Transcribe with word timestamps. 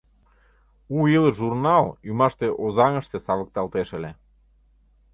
«У 0.95 0.97
илыш» 1.15 1.33
журнал 1.41 1.83
ӱмаште 2.09 2.47
Озаҥыште 2.63 3.17
савыкталтеш 3.25 3.89
ыле. 3.97 4.11